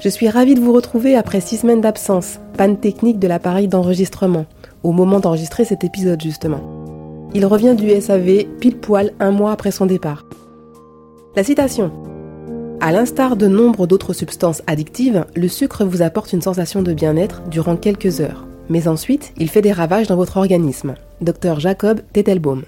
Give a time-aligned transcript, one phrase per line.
[0.00, 4.46] Je suis ravie de vous retrouver après six semaines d'absence, panne technique de l'appareil d'enregistrement,
[4.84, 6.60] au moment d'enregistrer cet épisode justement.
[7.34, 10.24] Il revient du SAV pile poil un mois après son départ.
[11.34, 11.90] La citation.
[12.80, 17.42] À l'instar de nombre d'autres substances addictives, le sucre vous apporte une sensation de bien-être
[17.48, 18.46] durant quelques heures.
[18.68, 20.94] Mais ensuite, il fait des ravages dans votre organisme.
[21.20, 22.62] Dr Jacob Tettelbaum.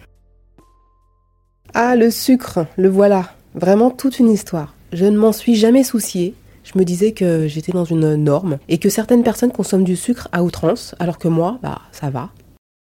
[1.75, 3.31] Ah, le sucre, le voilà.
[3.55, 4.75] Vraiment toute une histoire.
[4.93, 6.35] Je ne m'en suis jamais soucié
[6.73, 10.29] je me disais que j'étais dans une norme et que certaines personnes consomment du sucre
[10.33, 12.31] à outrance, alors que moi, bah, ça va.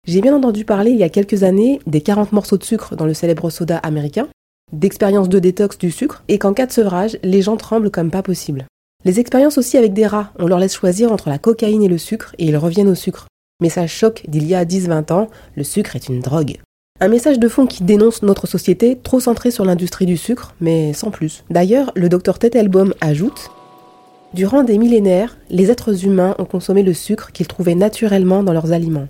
[0.07, 3.05] J'ai bien entendu parler il y a quelques années des 40 morceaux de sucre dans
[3.05, 4.27] le célèbre soda américain,
[4.71, 8.23] d'expériences de détox du sucre, et qu'en cas de sevrage, les gens tremblent comme pas
[8.23, 8.65] possible.
[9.03, 11.97] Les expériences aussi avec des rats, on leur laisse choisir entre la cocaïne et le
[11.97, 13.27] sucre, et ils reviennent au sucre.
[13.61, 16.57] Mais ça choque d'il y a 10-20 ans, le sucre est une drogue.
[17.01, 20.93] Un message de fond qui dénonce notre société trop centrée sur l'industrie du sucre, mais
[20.93, 21.43] sans plus.
[21.49, 23.51] D'ailleurs, le docteur Tettelbaum ajoute
[24.35, 28.73] Durant des millénaires, les êtres humains ont consommé le sucre qu'ils trouvaient naturellement dans leurs
[28.73, 29.07] aliments.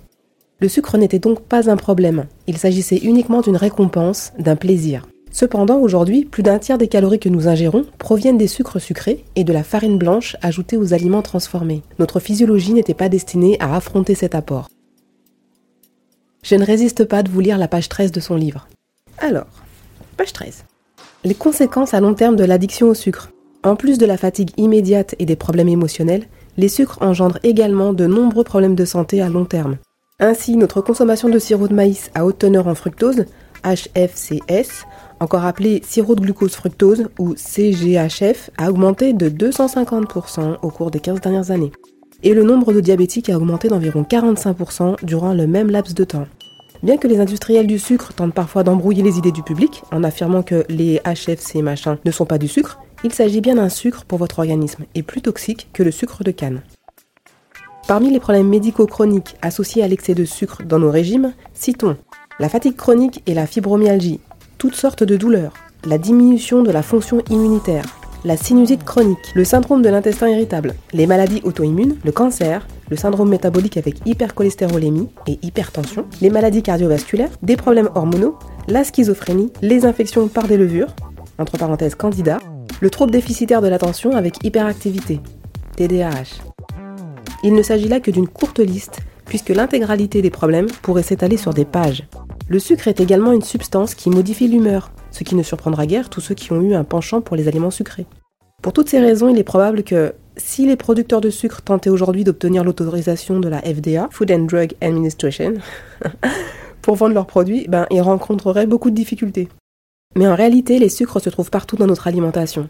[0.60, 5.04] Le sucre n'était donc pas un problème, il s'agissait uniquement d'une récompense, d'un plaisir.
[5.32, 9.42] Cependant, aujourd'hui, plus d'un tiers des calories que nous ingérons proviennent des sucres sucrés et
[9.42, 11.82] de la farine blanche ajoutée aux aliments transformés.
[11.98, 14.68] Notre physiologie n'était pas destinée à affronter cet apport.
[16.44, 18.68] Je ne résiste pas de vous lire la page 13 de son livre.
[19.18, 19.48] Alors,
[20.16, 20.66] page 13.
[21.24, 23.32] Les conséquences à long terme de l'addiction au sucre.
[23.62, 26.26] En plus de la fatigue immédiate et des problèmes émotionnels,
[26.56, 29.76] les sucres engendrent également de nombreux problèmes de santé à long terme.
[30.18, 33.26] Ainsi, notre consommation de sirop de maïs à haute teneur en fructose,
[33.64, 34.86] HFCS,
[35.20, 41.00] encore appelé sirop de glucose fructose ou CGHF, a augmenté de 250% au cours des
[41.00, 41.72] 15 dernières années.
[42.22, 46.26] Et le nombre de diabétiques a augmenté d'environ 45% durant le même laps de temps.
[46.82, 50.42] Bien que les industriels du sucre tentent parfois d'embrouiller les idées du public en affirmant
[50.42, 54.18] que les HFC machins ne sont pas du sucre, il s'agit bien d'un sucre pour
[54.18, 56.62] votre organisme et plus toxique que le sucre de canne.
[57.86, 61.96] Parmi les problèmes médicaux chroniques associés à l'excès de sucre dans nos régimes, citons
[62.40, 64.18] la fatigue chronique et la fibromyalgie,
[64.58, 65.52] toutes sortes de douleurs,
[65.84, 67.84] la diminution de la fonction immunitaire,
[68.24, 73.28] la sinusite chronique, le syndrome de l'intestin irritable, les maladies auto-immunes, le cancer, le syndrome
[73.28, 78.36] métabolique avec hypercholestérolémie et hypertension, les maladies cardiovasculaires, des problèmes hormonaux,
[78.66, 80.92] la schizophrénie, les infections par des levures,
[81.38, 82.38] entre parenthèses candida,
[82.80, 85.20] le trouble déficitaire de l'attention avec hyperactivité,
[85.76, 86.42] TDAH.
[87.42, 91.54] Il ne s'agit là que d'une courte liste, puisque l'intégralité des problèmes pourrait s'étaler sur
[91.54, 92.04] des pages.
[92.48, 96.20] Le sucre est également une substance qui modifie l'humeur, ce qui ne surprendra guère tous
[96.20, 98.06] ceux qui ont eu un penchant pour les aliments sucrés.
[98.62, 102.24] Pour toutes ces raisons, il est probable que si les producteurs de sucre tentaient aujourd'hui
[102.24, 105.54] d'obtenir l'autorisation de la FDA, Food and Drug Administration,
[106.82, 109.48] pour vendre leurs produits, ben, ils rencontreraient beaucoup de difficultés.
[110.16, 112.68] Mais en réalité, les sucres se trouvent partout dans notre alimentation,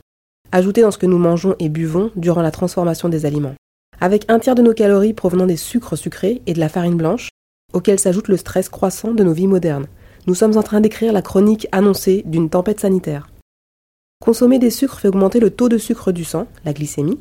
[0.50, 3.54] ajoutés dans ce que nous mangeons et buvons durant la transformation des aliments.
[4.00, 7.30] Avec un tiers de nos calories provenant des sucres sucrés et de la farine blanche,
[7.72, 9.86] auquel s'ajoute le stress croissant de nos vies modernes,
[10.26, 13.28] nous sommes en train d'écrire la chronique annoncée d'une tempête sanitaire.
[14.20, 17.20] Consommer des sucres fait augmenter le taux de sucre du sang, la glycémie,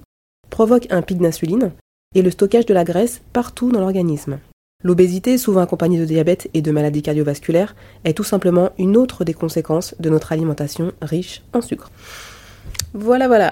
[0.50, 1.72] provoque un pic d'insuline
[2.16, 4.40] et le stockage de la graisse partout dans l'organisme.
[4.86, 9.34] L'obésité, souvent accompagnée de diabète et de maladies cardiovasculaires, est tout simplement une autre des
[9.34, 11.90] conséquences de notre alimentation riche en sucre.
[12.94, 13.52] Voilà, voilà.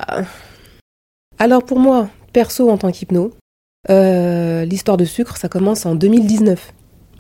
[1.40, 3.34] Alors pour moi, perso en tant qu'hypno,
[3.90, 6.72] euh, l'histoire de sucre, ça commence en 2019,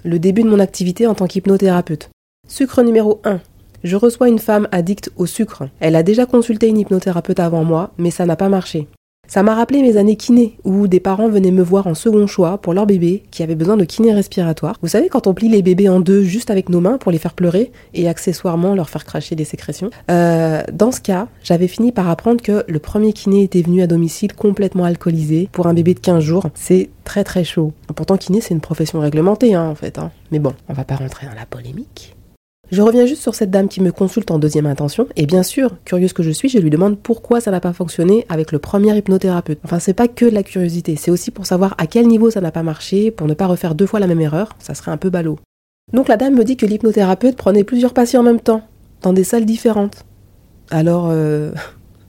[0.03, 2.11] le début de mon activité en tant qu'hypnothérapeute.
[2.47, 3.39] Sucre numéro 1.
[3.83, 5.63] Je reçois une femme addicte au sucre.
[5.79, 8.87] Elle a déjà consulté une hypnothérapeute avant moi, mais ça n'a pas marché.
[9.33, 12.59] Ça m'a rappelé mes années kiné, où des parents venaient me voir en second choix
[12.59, 14.75] pour leur bébé qui avait besoin de kiné respiratoire.
[14.83, 17.17] Vous savez, quand on plie les bébés en deux juste avec nos mains pour les
[17.17, 19.89] faire pleurer et accessoirement leur faire cracher des sécrétions.
[20.11, 23.87] Euh, dans ce cas, j'avais fini par apprendre que le premier kiné était venu à
[23.87, 26.45] domicile complètement alcoolisé pour un bébé de 15 jours.
[26.53, 27.73] C'est très très chaud.
[27.95, 29.97] Pourtant, kiné, c'est une profession réglementée, hein, en fait.
[29.97, 30.11] Hein.
[30.31, 32.15] Mais bon, on va pas rentrer dans la polémique.
[32.73, 35.77] Je reviens juste sur cette dame qui me consulte en deuxième intention, et bien sûr,
[35.85, 38.97] curieuse que je suis, je lui demande pourquoi ça n'a pas fonctionné avec le premier
[38.97, 39.59] hypnothérapeute.
[39.63, 42.41] Enfin, c'est pas que de la curiosité, c'est aussi pour savoir à quel niveau ça
[42.41, 44.97] n'a pas marché, pour ne pas refaire deux fois la même erreur, ça serait un
[44.97, 45.37] peu ballot.
[45.93, 48.63] Donc la dame me dit que l'hypnothérapeute prenait plusieurs patients en même temps,
[49.03, 50.03] dans des salles différentes.
[50.71, 51.51] Alors, euh...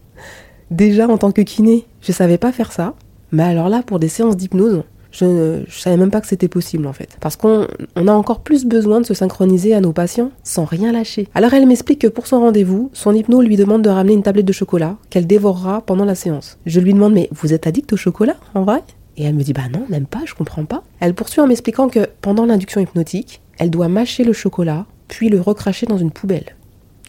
[0.70, 2.94] déjà en tant que kiné, je savais pas faire ça,
[3.32, 4.82] mais alors là, pour des séances d'hypnose,
[5.14, 7.16] Je ne savais même pas que c'était possible en fait.
[7.20, 11.28] Parce qu'on a encore plus besoin de se synchroniser à nos patients sans rien lâcher.
[11.34, 14.46] Alors elle m'explique que pour son rendez-vous, son hypno lui demande de ramener une tablette
[14.46, 16.58] de chocolat qu'elle dévorera pendant la séance.
[16.66, 18.82] Je lui demande mais vous êtes addict au chocolat en vrai?
[19.16, 20.82] Et elle me dit bah non, même pas, je comprends pas.
[20.98, 25.40] Elle poursuit en m'expliquant que pendant l'induction hypnotique, elle doit mâcher le chocolat puis le
[25.40, 26.56] recracher dans une poubelle.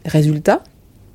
[0.06, 0.62] Résultat?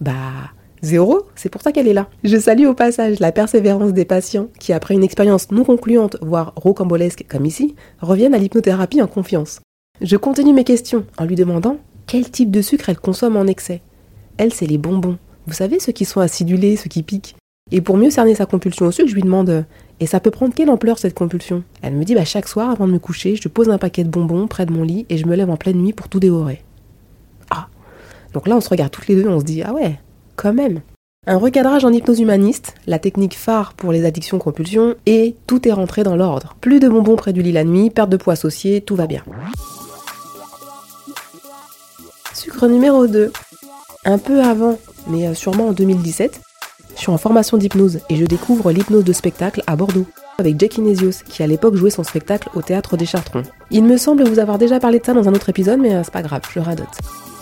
[0.01, 0.51] Bah
[0.83, 2.09] Zéro, c'est pour ça qu'elle est là.
[2.25, 6.55] Je salue au passage la persévérance des patients qui, après une expérience non concluante, voire
[6.57, 9.61] rocambolesque comme ici, reviennent à l'hypnothérapie en confiance.
[10.01, 13.83] Je continue mes questions en lui demandant quel type de sucre elle consomme en excès.
[14.39, 15.19] Elle, c'est les bonbons.
[15.47, 17.37] Vous savez, ceux qui sont acidulés, ceux qui piquent.
[17.73, 19.67] Et pour mieux cerner sa compulsion au sucre, je lui demande
[20.01, 21.63] Et ça peut prendre quelle ampleur cette compulsion?
[21.83, 24.09] Elle me dit bah, Chaque soir, avant de me coucher, je pose un paquet de
[24.09, 26.63] bonbons près de mon lit et je me lève en pleine nuit pour tout dévorer.
[27.51, 27.69] Ah
[28.33, 30.01] Donc là, on se regarde toutes les deux et on se dit Ah ouais,
[30.41, 30.81] quand même.
[31.27, 36.03] Un recadrage en hypnose humaniste, la technique phare pour les addictions-compulsions, et tout est rentré
[36.03, 36.57] dans l'ordre.
[36.63, 39.23] Plus de bonbons près du lit la nuit, perte de poids associée, tout va bien.
[42.33, 43.33] Sucre numéro 2.
[44.07, 44.79] Un peu avant,
[45.09, 46.41] mais euh, sûrement en 2017,
[46.95, 50.07] je suis en formation d'hypnose et je découvre l'hypnose de spectacle à Bordeaux
[50.41, 53.43] avec Jack Inésios, qui à l'époque jouait son spectacle au théâtre des Chartrons.
[53.71, 56.03] Il me semble vous avoir déjà parlé de ça dans un autre épisode, mais euh,
[56.03, 56.89] c'est pas grave, je radote.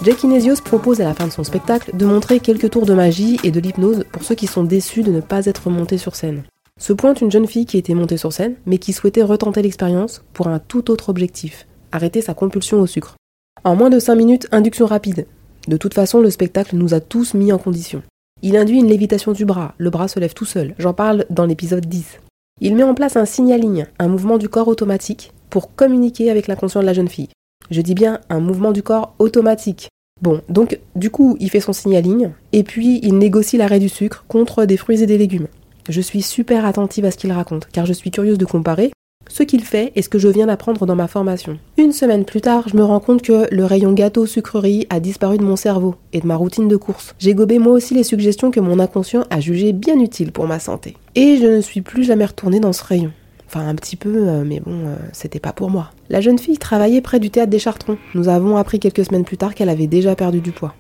[0.05, 3.41] Jack Inésios propose à la fin de son spectacle de montrer quelques tours de magie
[3.43, 6.43] et de l'hypnose pour ceux qui sont déçus de ne pas être montés sur scène.
[6.79, 10.23] Se pointe une jeune fille qui était montée sur scène, mais qui souhaitait retenter l'expérience
[10.33, 13.17] pour un tout autre objectif, arrêter sa compulsion au sucre.
[13.65, 15.27] En moins de 5 minutes, induction rapide.
[15.67, 18.03] De toute façon, le spectacle nous a tous mis en condition.
[18.43, 21.45] Il induit une lévitation du bras, le bras se lève tout seul, j'en parle dans
[21.45, 22.21] l'épisode 10.
[22.61, 26.81] Il met en place un signaling, un mouvement du corps automatique, pour communiquer avec l'inconscient
[26.81, 27.29] de la jeune fille.
[27.71, 29.89] Je dis bien un mouvement du corps automatique.
[30.21, 34.25] Bon, donc du coup, il fait son signaling, et puis il négocie l'arrêt du sucre
[34.27, 35.47] contre des fruits et des légumes.
[35.89, 38.91] Je suis super attentive à ce qu'il raconte, car je suis curieuse de comparer
[39.39, 41.59] ce qu'il fait et ce que je viens d'apprendre dans ma formation.
[41.77, 45.45] Une semaine plus tard, je me rends compte que le rayon gâteau-sucrerie a disparu de
[45.45, 47.15] mon cerveau et de ma routine de course.
[47.21, 50.59] J'ai gobé moi aussi les suggestions que mon inconscient a jugées bien utiles pour ma
[50.59, 50.97] santé.
[51.15, 53.13] Et je ne suis plus jamais retournée dans ce rayon.
[53.47, 55.93] Enfin, un petit peu, euh, mais bon, euh, c'était pas pour moi.
[56.11, 57.97] La jeune fille travaillait près du théâtre des Chartrons.
[58.15, 60.75] Nous avons appris quelques semaines plus tard qu'elle avait déjà perdu du poids.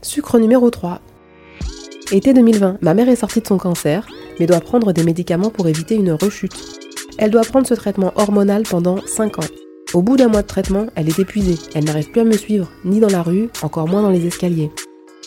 [0.00, 1.00] Sucre numéro 3.
[2.12, 4.06] Été 2020, ma mère est sortie de son cancer,
[4.40, 6.56] mais doit prendre des médicaments pour éviter une rechute.
[7.18, 9.48] Elle doit prendre ce traitement hormonal pendant 5 ans.
[9.92, 11.58] Au bout d'un mois de traitement, elle est épuisée.
[11.74, 14.70] Elle n'arrive plus à me suivre, ni dans la rue, encore moins dans les escaliers.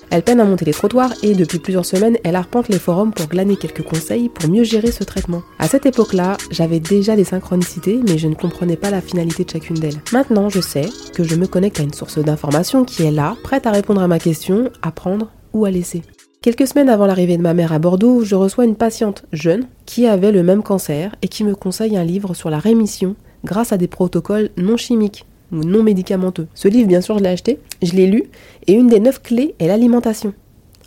[0.10, 3.28] Elle peine à monter les trottoirs et depuis plusieurs semaines, elle arpente les forums pour
[3.28, 5.44] glaner quelques conseils pour mieux gérer ce traitement.
[5.60, 9.50] À cette époque-là, j'avais déjà des synchronicités, mais je ne comprenais pas la finalité de
[9.50, 10.02] chacune d'elles.
[10.12, 13.66] Maintenant, je sais que je me connecte à une source d'information qui est là, prête
[13.66, 16.04] à répondre à ma question, à prendre ou à laisser.
[16.44, 20.08] Quelques semaines avant l'arrivée de ma mère à Bordeaux, je reçois une patiente jeune qui
[20.08, 23.78] avait le même cancer et qui me conseille un livre sur la rémission grâce à
[23.78, 26.48] des protocoles non chimiques non médicamenteux.
[26.54, 28.26] Ce livre, bien sûr, je l'ai acheté, je l'ai lu,
[28.68, 30.34] et une des neuf clés est l'alimentation.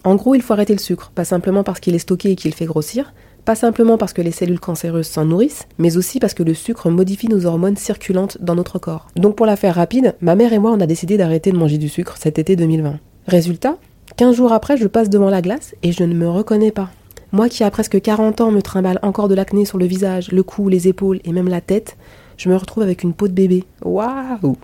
[0.05, 2.53] En gros, il faut arrêter le sucre, pas simplement parce qu'il est stocké et qu'il
[2.53, 3.15] fait grossir,
[3.47, 6.91] pas simplement parce que les cellules cancéreuses s'en nourrissent, mais aussi parce que le sucre
[6.91, 9.07] modifie nos hormones circulantes dans notre corps.
[9.17, 11.79] Donc pour la faire rapide, ma mère et moi on a décidé d'arrêter de manger
[11.79, 12.99] du sucre cet été 2020.
[13.27, 13.79] Résultat,
[14.17, 16.89] 15 jours après, je passe devant la glace et je ne me reconnais pas.
[17.33, 20.43] Moi qui a presque 40 ans me trimballe encore de l'acné sur le visage, le
[20.43, 21.99] cou, les épaules et même la tête,
[22.39, 23.65] je me retrouve avec une peau de bébé.
[23.85, 24.57] Waouh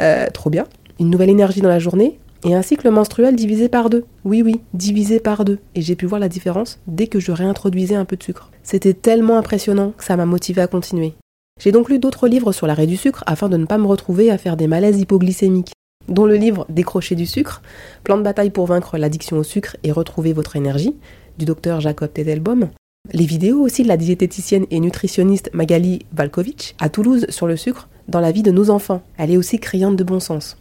[0.00, 0.66] euh, Trop bien.
[1.00, 4.04] Une nouvelle énergie dans la journée et un cycle menstruel divisé par deux.
[4.24, 5.58] Oui, oui, divisé par deux.
[5.74, 8.52] Et j'ai pu voir la différence dès que je réintroduisais un peu de sucre.
[8.62, 11.14] C'était tellement impressionnant que ça m'a motivé à continuer.
[11.60, 14.30] J'ai donc lu d'autres livres sur l'arrêt du sucre afin de ne pas me retrouver
[14.30, 15.72] à faire des malaises hypoglycémiques,
[16.08, 17.62] dont le livre Décrocher du sucre,
[18.02, 20.96] plan de bataille pour vaincre l'addiction au sucre et retrouver votre énergie,
[21.38, 22.68] du docteur Jacob Tedelbaum,
[23.12, 27.88] les vidéos aussi de la diététicienne et nutritionniste Magali Valkovic à Toulouse sur le sucre
[28.08, 29.02] dans la vie de nos enfants.
[29.18, 30.56] Elle est aussi criante de bon sens.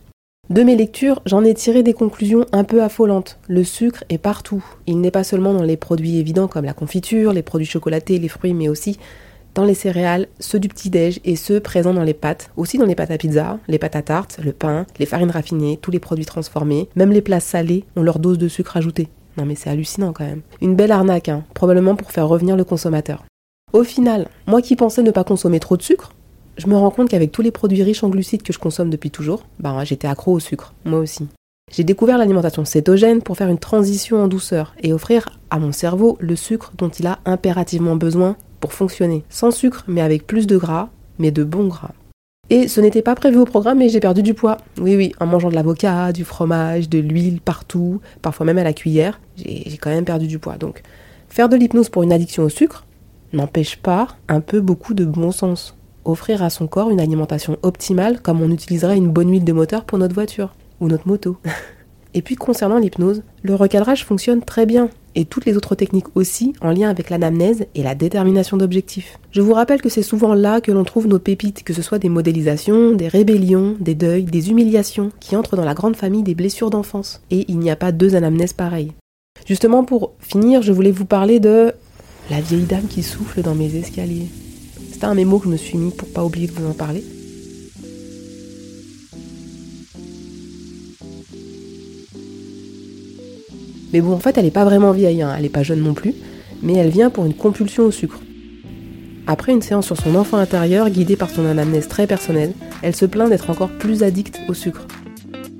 [0.49, 3.39] De mes lectures, j'en ai tiré des conclusions un peu affolantes.
[3.47, 4.63] Le sucre est partout.
[4.87, 8.27] Il n'est pas seulement dans les produits évidents comme la confiture, les produits chocolatés, les
[8.27, 8.99] fruits, mais aussi
[9.55, 12.95] dans les céréales, ceux du petit-déj et ceux présents dans les pâtes, aussi dans les
[12.95, 16.25] pâtes à pizza, les pâtes à tarte, le pain, les farines raffinées, tous les produits
[16.25, 19.09] transformés, même les plats salés ont leur dose de sucre ajoutée.
[19.37, 20.41] Non mais c'est hallucinant quand même.
[20.61, 23.25] Une belle arnaque, hein, probablement pour faire revenir le consommateur.
[23.73, 26.11] Au final, moi qui pensais ne pas consommer trop de sucre,
[26.57, 29.09] je me rends compte qu'avec tous les produits riches en glucides que je consomme depuis
[29.09, 31.27] toujours, bah j'étais accro au sucre, moi aussi.
[31.71, 36.17] J'ai découvert l'alimentation cétogène pour faire une transition en douceur et offrir à mon cerveau
[36.19, 38.35] le sucre dont il a impérativement besoin
[38.71, 39.23] fonctionner.
[39.29, 40.89] Sans sucre, mais avec plus de gras,
[41.19, 41.91] mais de bons gras.
[42.49, 44.57] Et ce n'était pas prévu au programme, mais j'ai perdu du poids.
[44.79, 48.73] Oui, oui, en mangeant de l'avocat, du fromage, de l'huile partout, parfois même à la
[48.73, 50.57] cuillère, j'ai quand même perdu du poids.
[50.57, 50.83] Donc,
[51.29, 52.85] faire de l'hypnose pour une addiction au sucre,
[53.33, 55.75] n'empêche pas un peu beaucoup de bon sens.
[56.05, 59.85] Offrir à son corps une alimentation optimale comme on utiliserait une bonne huile de moteur
[59.85, 61.37] pour notre voiture ou notre moto.
[62.13, 66.53] Et puis concernant l'hypnose, le recadrage fonctionne très bien, et toutes les autres techniques aussi
[66.61, 69.19] en lien avec l'anamnèse et la détermination d'objectifs.
[69.31, 71.99] Je vous rappelle que c'est souvent là que l'on trouve nos pépites, que ce soit
[71.99, 76.35] des modélisations, des rébellions, des deuils, des humiliations, qui entrent dans la grande famille des
[76.35, 77.21] blessures d'enfance.
[77.31, 78.91] Et il n'y a pas deux anamnèses pareilles.
[79.45, 81.73] Justement pour finir, je voulais vous parler de
[82.29, 84.27] la vieille dame qui souffle dans mes escaliers.
[84.91, 87.03] C'était un mémo que je me suis mis pour pas oublier de vous en parler.
[93.93, 95.33] Mais bon, en fait, elle n'est pas vraiment vieille, hein.
[95.35, 96.15] elle n'est pas jeune non plus,
[96.63, 98.19] mais elle vient pour une compulsion au sucre.
[99.27, 103.05] Après une séance sur son enfant intérieur, guidée par son anamnèse très personnelle, elle se
[103.05, 104.85] plaint d'être encore plus addicte au sucre.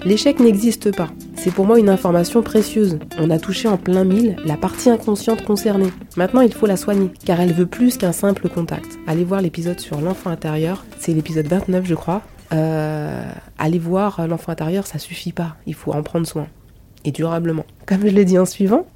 [0.04, 1.10] L'échec n'existe pas.
[1.36, 3.00] C'est pour moi une information précieuse.
[3.20, 5.92] On a touché en plein mille la partie inconsciente concernée.
[6.18, 8.98] Maintenant, il faut la soigner, car elle veut plus qu'un simple contact.
[9.08, 12.22] Allez voir l'épisode sur l'enfant intérieur, c'est l'épisode 29 je crois.
[12.52, 13.24] Euh,
[13.58, 16.48] allez voir l'enfant intérieur, ça suffit pas, il faut en prendre soin
[17.06, 17.66] et durablement.
[17.86, 18.88] Comme je l'ai dit en suivant,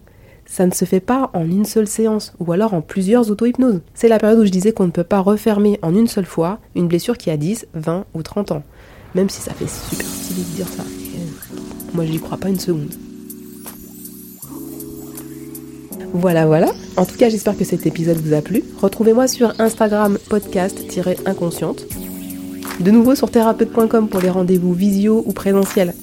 [0.45, 3.81] ça ne se fait pas en une seule séance ou alors en plusieurs auto-hypnoses.
[3.93, 6.59] C'est la période où je disais qu'on ne peut pas refermer en une seule fois
[6.75, 8.63] une blessure qui a 10, 20 ou 30 ans.
[9.13, 10.83] Même si ça fait super stylé de dire ça.
[11.93, 12.93] Moi, j'y crois pas une seconde.
[16.13, 16.71] Voilà, voilà.
[16.95, 18.63] En tout cas, j'espère que cet épisode vous a plu.
[18.81, 21.85] Retrouvez-moi sur Instagram podcast-inconsciente.
[22.79, 25.93] De nouveau sur thérapeute.com pour les rendez-vous visio ou présentiels.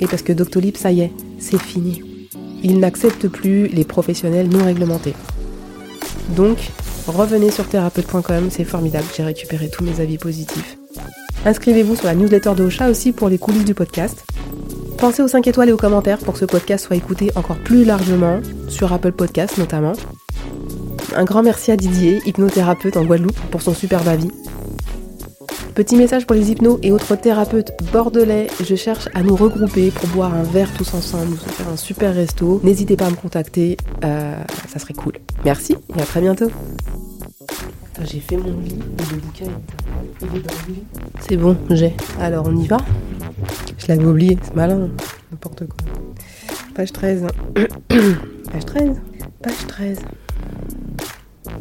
[0.00, 2.28] Et parce que Doctolib, ça y est, c'est fini.
[2.62, 5.14] Il n'accepte plus les professionnels non réglementés.
[6.30, 6.58] Donc,
[7.06, 10.76] revenez sur thérapeute.com, c'est formidable, j'ai récupéré tous mes avis positifs.
[11.44, 14.24] Inscrivez-vous sur la newsletter de Ocha aussi pour les coulisses du podcast.
[14.98, 17.84] Pensez aux 5 étoiles et aux commentaires pour que ce podcast soit écouté encore plus
[17.84, 19.92] largement, sur Apple Podcasts notamment.
[21.14, 24.30] Un grand merci à Didier, hypnothérapeute en Guadeloupe, pour son superbe avis.
[25.76, 30.08] Petit message pour les hypnos et autres thérapeutes bordelais, je cherche à nous regrouper pour
[30.08, 32.62] boire un verre tous ensemble, nous faire un super resto.
[32.64, 35.12] N'hésitez pas à me contacter, euh, ça serait cool.
[35.44, 36.50] Merci et à très bientôt.
[38.04, 39.52] J'ai fait mon lit et le bouquin
[41.20, 41.94] C'est bon, j'ai.
[42.18, 42.78] Alors on y va?
[43.76, 44.88] Je l'avais oublié, c'est malin,
[45.30, 45.76] n'importe quoi.
[46.74, 47.26] Page 13.
[48.50, 49.02] Page 13
[49.42, 49.98] Page 13.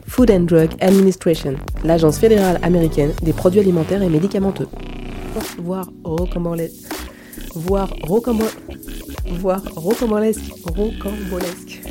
[0.07, 4.67] Food and Drug Administration, l'agence fédérale américaine des produits alimentaires et médicamenteux.
[5.57, 6.85] Voir rocambolesque.
[7.53, 8.57] Voir rocambolesque.
[9.39, 10.41] Voir rocambolesque.
[10.63, 11.81] Rocambolesque.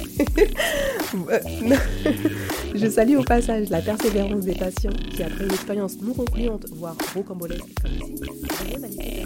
[2.75, 6.97] Je salue au passage la persévérance des patients qui, après une expérience non concluante, voire
[7.15, 9.25] rocambolesque comme ici,